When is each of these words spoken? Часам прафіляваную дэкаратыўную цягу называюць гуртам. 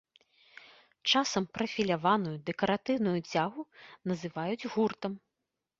Часам 1.11 1.43
прафіляваную 1.57 2.33
дэкаратыўную 2.49 3.17
цягу 3.31 3.61
называюць 4.15 4.63
гуртам. 4.73 5.11